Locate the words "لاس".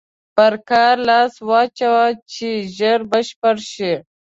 1.07-1.33